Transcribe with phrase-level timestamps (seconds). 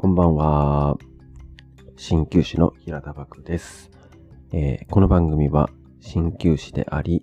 [0.00, 0.96] こんばんは。
[1.96, 3.90] 鍼灸師の平田漠です、
[4.52, 5.70] えー、この番組は
[6.00, 7.20] 鍼灸師であり、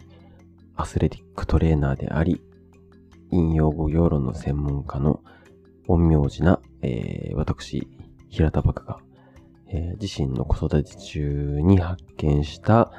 [0.75, 2.41] アスレティックトレーナーであり、
[3.31, 5.21] 引用語用論の専門家の
[5.87, 7.87] 陰陽師な、えー、私、
[8.27, 8.99] 平田漠が、
[9.69, 12.91] えー、自身の子育て中に発見した、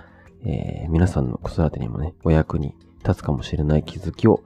[0.47, 4.43] え、皆さんの子育てにもね、お役に立つかもしれない気づきを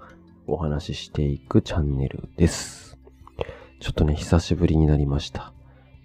[0.49, 2.90] お話ししていくチャンネルです。
[3.81, 5.55] ちょっとね、久しぶりになりました。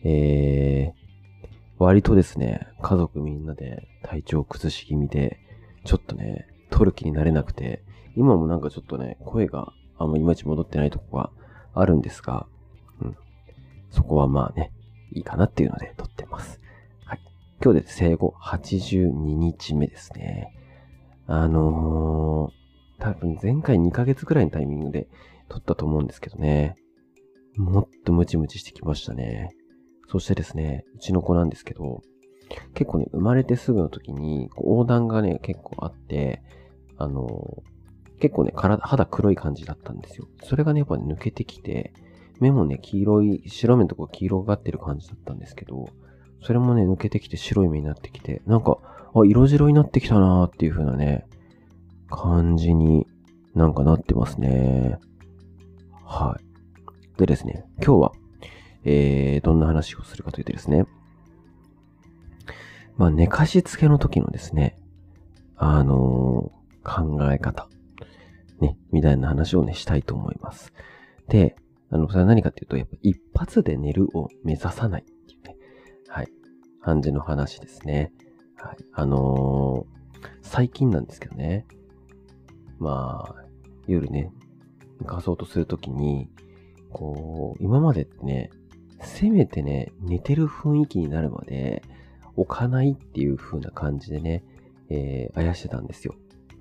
[0.06, 1.48] えー、
[1.78, 5.42] 割とですね、家族みんなで体調崩し気味で、
[5.84, 7.84] ちょっとね、撮る気になれなくて、
[8.16, 11.32] 今もなんかちょっとね、声があんまいまいち戻ってないとこが
[11.74, 12.48] あるんですが、
[13.02, 13.18] うん。
[13.90, 14.72] そこはまあね、
[15.12, 16.62] いいかなっていうので撮ってます。
[17.04, 17.20] はい。
[17.62, 20.54] 今日で生後82日目ですね。
[21.28, 25.10] あのー、多分前回2ヶ月くらいのタイミングで
[25.50, 26.78] 撮ったと思うんですけどね。
[27.58, 29.50] もっとムチムチしてきましたね。
[30.08, 32.02] そしてですね、うちの子なんですけど、
[32.74, 36.42] 結構ね、生まれてすぐの時に、横断がね、結構あって、
[36.98, 37.64] あの、
[38.20, 40.28] 結構ね、体、肌黒い感じだったんですよ。
[40.44, 41.94] それがね、やっぱ抜けてきて、
[42.40, 45.90] 目もね、黄色い、白目のとこ黄色がってる感じだったんですけど、
[46.42, 48.78] それもね、抜けてきて白い目になってきて、なんか、
[49.14, 51.26] あ、色白になってきたなーっていう風なね、
[52.10, 53.08] 感じに
[53.56, 55.00] なんかなってますね。
[56.04, 56.45] はい。
[57.18, 58.12] でですね、今日は、
[58.84, 60.86] えー、どんな話をするかというとですね、
[62.98, 64.76] まあ、寝かしつけの時のですね、
[65.56, 67.70] あのー、考え方、
[68.60, 70.74] ね、みたいな話をね、したいと思います。
[71.30, 71.56] で、
[71.90, 75.56] あの、それは何かっていうと、やっぱ一発で寝るを目指さないっていうね、
[76.10, 76.28] はい、
[76.82, 78.12] 感じの話ですね。
[78.58, 81.66] はい、あのー、最近なんですけどね、
[82.78, 83.46] まあ、
[83.88, 84.32] 夜ね、
[85.00, 86.30] 寝そうとするときに、
[86.92, 88.50] こう、今までってね、
[89.02, 91.84] せめてね、寝てる雰囲気になるまで
[92.36, 94.44] 置かないっていう風な感じでね、
[94.90, 96.16] えー、あやしてたんですよ。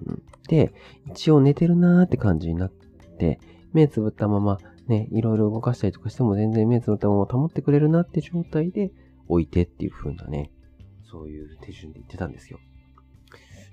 [0.07, 0.73] うん、で、
[1.07, 3.39] 一応寝てるなーって感じになって、
[3.73, 8.93] 目つぶったままね、いろいろ動かしたりとかしても全然目つぶったまま保ってくれるなって状態で
[9.29, 10.51] 置いてっていう風なね、
[11.11, 12.59] そういう手順で言ってたんですよ。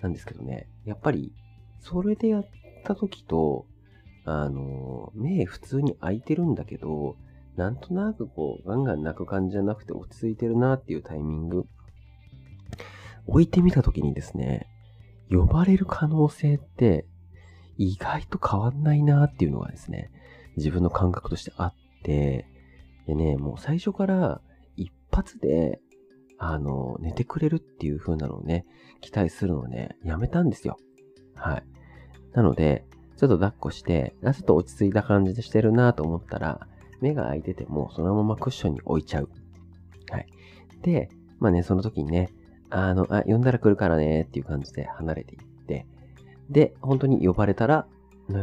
[0.02, 1.34] なんですけどね、やっぱり、
[1.80, 2.50] それでやっ
[2.86, 3.66] た時と、
[4.26, 7.16] あの、目普通に開いてるんだけど、
[7.56, 11.66] なんとなくこう、ガンガン泣く感じじゃなくて落ち着いてるなっていうタイミング、
[13.28, 14.68] 置いてみたときにですね、
[15.30, 17.06] 呼ばれる可能性って
[17.78, 20.12] 意外と変わんないなっていうのがですね、
[20.58, 22.46] 自分の感覚としてあって、
[23.08, 24.42] でね、もう最初から
[24.76, 25.80] 一発で、
[26.38, 28.66] あの、寝てくれるっていう風なのをね、
[29.00, 30.78] 期待するのをね、やめたんですよ。
[31.36, 31.64] はい。
[32.34, 32.86] なので、
[33.22, 36.68] ちょっと抱っこして、ちょっと落ち着いた感じでしてるなと思ったら、
[37.02, 39.30] 目が開いててもそのままクッションに置いちゃう。
[40.10, 40.26] はい。
[40.82, 42.34] で、まあね、その時にね、
[42.72, 45.86] あの、あ、呼んだら来るからねっていう感じで離れていって、
[46.50, 47.86] で、本当に呼ばれたら、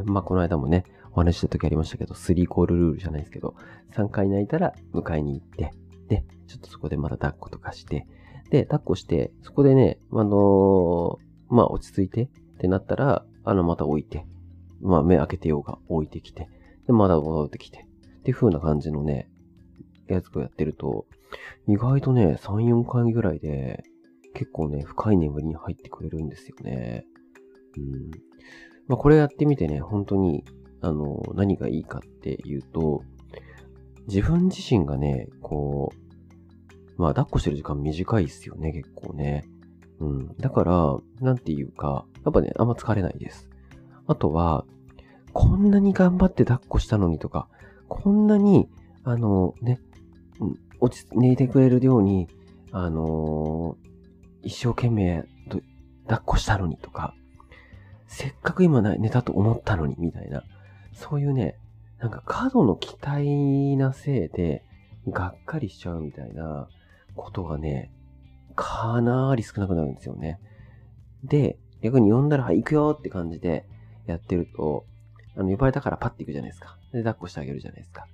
[0.05, 3.57] まあこの間もね、お話した時ありましたけど、3コールルールじゃないですけど、
[3.97, 5.73] 3回泣いたら迎えに行って、
[6.07, 8.07] で、ちょっとそこでまた抱っことかして、
[8.51, 11.17] で、抱っこして、そこでね、あのー、
[11.49, 12.29] まあ落ち着いてっ
[12.61, 14.25] てなったら、あの、また置いて、
[14.81, 16.49] まあ目開けてようが置いてきて、
[16.87, 17.87] で、まだ戻ってきて、
[18.21, 19.29] っていう風な感じのね、
[20.07, 21.07] やつをやってると、
[21.67, 23.83] 意外とね、3、4回ぐらいで、
[24.35, 27.05] 結構ね、深い眠りに入ってくれるんですよね。
[27.77, 28.11] うん。
[28.87, 30.45] まあ、これやってみてね、本当に、
[30.81, 33.03] あの、何がいいかっていうと、
[34.07, 35.93] 自分自身がね、こ
[36.97, 39.45] う、まあ、抱っこしてる時間短いっすよね、結構ね。
[40.01, 40.37] うん。
[40.39, 43.49] だから、なんていうか、やっぱね、あんま疲れないです。
[44.09, 44.65] あとは、
[45.35, 47.47] こんなに頑張って抱っこしたのにとか、
[47.89, 48.69] こんなに、
[49.05, 49.79] あの、ね、
[50.81, 52.27] 落ち、寝てくれるように、
[52.73, 53.77] あの、
[54.43, 55.25] 一生懸命
[56.07, 57.15] 抱っこしたのにとか、
[58.07, 60.43] せっかく今寝たと思ったのに、みたいな。
[60.95, 61.59] そういうね、
[61.99, 64.65] なんか過度の期待なせいで、
[65.07, 66.69] がっかりしちゃうみたいな
[67.15, 67.93] ことがね、
[68.57, 70.41] かなり少なくなるんですよね。
[71.25, 73.67] で、逆に呼んだら、はい、行くよって感じで
[74.13, 74.85] やってると、
[75.37, 76.77] あの、呼ばれたからパッて行くじゃないですか。
[76.93, 78.07] で、抱っこしてあげるじゃないですか。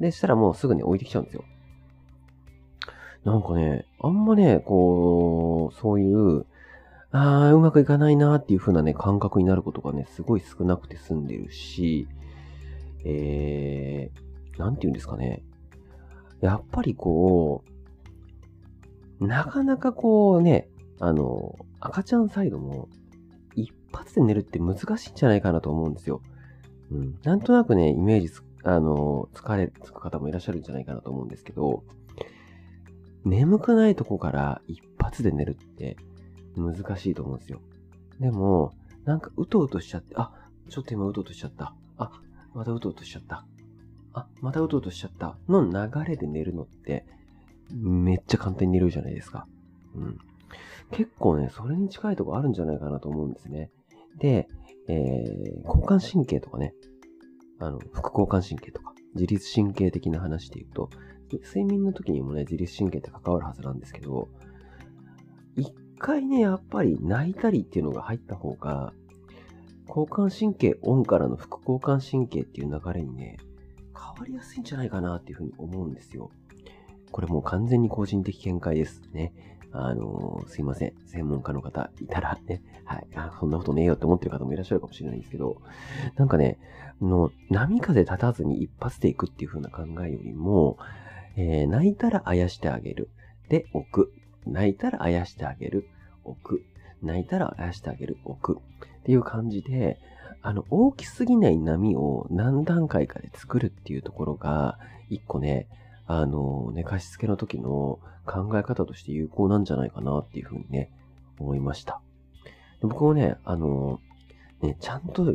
[0.00, 1.44] で、したらもうすぐに置いてきちゃうんですよ。
[3.24, 6.46] なんかね、あんまね、こう、そういう、
[7.10, 12.08] ああ、うまくいかないなーっていう風なね、感覚になることがね、すごい少なくて済んでるし、
[13.04, 15.42] えー、なんて言うんですかね。
[16.40, 17.64] やっぱりこ
[19.20, 20.68] う、なかなかこうね、
[21.00, 22.88] あの、赤ちゃんサイドも、
[23.94, 26.20] 発で寝るって難しいんじゃないかなと思うんですよ。
[26.90, 27.18] うん。
[27.22, 28.30] なんとなくね、イメージ
[28.64, 31.84] あの、疲れつく方もいらっしゃるんじゃないかなと思うんですけど、
[33.24, 35.96] 眠くないとこから一発で寝るって
[36.56, 37.60] 難しいと思うんですよ。
[38.20, 38.72] でも、
[39.04, 40.32] なんかうとうとしちゃって、あ、
[40.70, 41.74] ちょっと今うとうとしちゃった。
[41.98, 42.10] あ、
[42.54, 43.44] またうとうとしちゃった。
[44.14, 45.36] あ、またうとうとしちゃった。
[45.48, 47.04] の流れで寝るのって、
[47.70, 49.46] めっちゃ簡単に寝るじゃないですか。
[49.94, 50.18] うん。
[50.90, 53.70] 結構ね、それに近いとこあるんじゃないかなと思うんですね。
[54.18, 54.48] で、
[54.88, 56.74] えー、交感神経とかね、
[57.58, 60.90] あの、副交感神経とか、自律神経的な話で言うと、
[61.32, 64.28] 睡眠の時にもね、自律神経って関わるはずなんですけど、
[65.56, 68.92] 一回ね、やっぱり泣いたりっていうのが入った方が、
[69.88, 73.36] 交感神経オンからの副交感神経っていう流れにね、
[73.94, 76.30] 変わりやすいんじゃないかなっていうふうに思うんですよ。
[77.10, 79.32] これもう完全に個人的見解ですね。
[79.76, 80.92] あのー、すいません。
[81.06, 83.06] 専門家の方いたらね、はい。
[83.16, 85.56] あ、そんなことねえよって思ってる方もいらっしゃるかもしれないんですけど、
[86.16, 86.58] なんかね、
[87.00, 90.78] の、波風立たずに一発で行くっていう風な考えよりも、
[91.36, 93.10] えー、泣いたらあやしてあげる。
[93.48, 94.12] で、置く。
[94.46, 95.88] 泣いたらあやしてあげる。
[96.22, 96.64] 置く。
[97.02, 98.18] 泣いたらあやしてあげる。
[98.24, 98.60] 置く。
[99.00, 99.98] っていう感じで、
[100.40, 104.78] あの、大きすぎない波を何段階かで作るっていうところが、
[105.10, 105.66] 一個ね、
[106.06, 110.90] あの、寝かしつけの時の考え方として有効なんじゃないかなっていうふうにね、
[111.38, 112.00] 思いました。
[112.80, 114.00] で僕もね、あの、
[114.60, 115.34] ね、ちゃんと、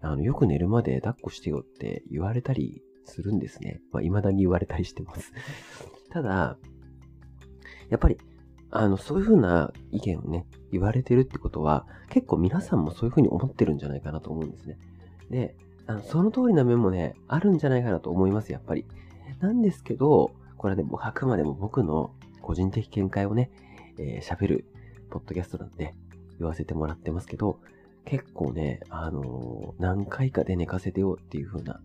[0.00, 3.80] あの、よく寝るまで抱っこしてよって言われたりするんですね。
[3.92, 5.32] まあ、未だに言われたりしてます。
[6.10, 6.56] ただ、
[7.88, 8.18] やっぱり、
[8.70, 14.78] あの、そういうふうな意見をね、言われてるってことは、結構皆さんもそういうふうに思ってるんじゃないかなと思うんですね。
[15.30, 15.56] で、
[15.86, 18.86] あのその通りな面もね、あるんじゃないかなと思います、やっぱり。
[19.40, 22.12] なんですけど、これはね、あくまでも僕の
[22.42, 23.50] 個人的見解をね、
[23.98, 24.64] えー、喋る
[25.10, 25.94] ポッドキャストなんで
[26.38, 27.58] 言わせてもらってますけど、
[28.04, 31.80] 結構ね、あのー、何回かで寝かせてよっていう風な、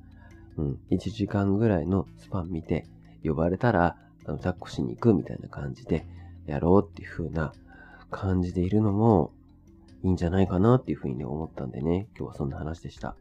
[0.58, 2.88] うん、1時間ぐらいのスパン見て、
[3.24, 6.06] 呼ばれたら、あの、抱っこしに行くみたいな感じで、
[6.46, 7.54] やろうっていう風な
[8.12, 9.32] 感じでいるのも、
[10.04, 13.16] いいんじゃないかなっていう風にね、思ったんでね、今日はそんな話でした。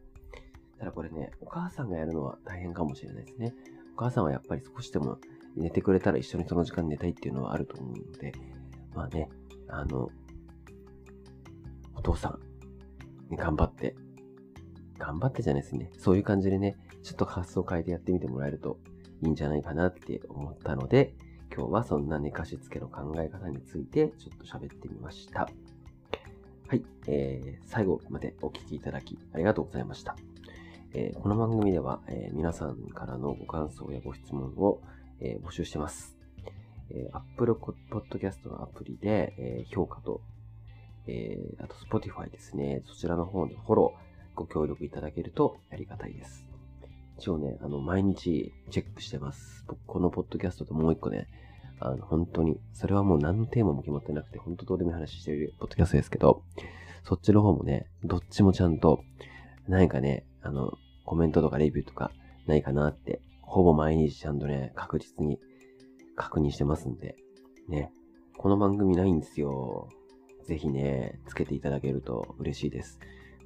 [0.77, 3.53] ただこれね、お母さんがやるのは大変かもしれないですね。
[3.95, 5.17] お母さんはやっぱり少しでも
[5.55, 8.33] 寝てくれたら一緒にその時間寝たいっていうのはあると思うので、
[8.93, 9.29] まあね、
[9.69, 10.09] あの、
[11.95, 12.37] お父さ
[13.31, 13.95] ん、頑張って、
[14.97, 15.91] 頑張ってじゃないですね。
[15.97, 18.79] そういう感じでね、ちょっと発想を変えてやってみてもらえると
[19.21, 21.13] いいんじゃないかなって思ったので、
[21.55, 25.49] 今日はそんな寝かしつけの考え方についてちょっと喋ってみました。
[26.67, 30.17] はい、えー、最後までお聴きいただきありがとうございました。
[30.97, 34.79] えー、この番組では、えー、皆さんからのご感想やご質問を、
[35.19, 36.15] え募集してます。
[36.89, 37.55] え Apple
[37.91, 40.21] Podcast のアプリで、え評価と、
[41.05, 46.45] えあと Spotify ですね、そちらの方でフォロー、ご協力いただけるとありがたいです。
[47.17, 49.65] 一応ね、あの、毎日チェックしてます。
[49.67, 51.27] 僕、このポッドキャストともう一個ね、
[51.81, 56.41] あの、本当に、それはもう何のテーマも決まってなくて、本当どうでもいい話してるポッドキャストですけど、
[57.03, 59.03] そっちの方もね、どっちもちゃんと、
[59.67, 62.11] 何かね、あの、コメントとかレビューとか
[62.47, 65.39] ないかなって、ほぼ毎日ちゃんとね、確実に
[66.15, 67.15] 確認してますんで、
[67.69, 67.91] ね。
[68.37, 69.87] この番組ないんですよ。
[70.45, 72.99] ぜひね、つけていただけると嬉しいです。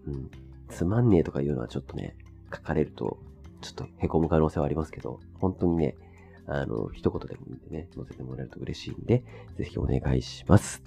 [0.06, 0.32] うん。
[0.70, 2.16] つまんねえとか言うのはちょっとね、
[2.54, 3.18] 書かれると、
[3.62, 5.96] ちょっと凹む可能性はありますけど、本当にね、
[6.48, 9.24] あの、一言でもいいんでね、載せてもらえると嬉しいんで、
[9.58, 10.84] ぜひお願いします。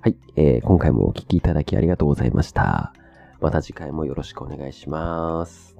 [0.00, 2.92] はい、えー、今回もお聴きいただきありがとうございました。
[3.40, 5.77] また次回もよろしくお願いします。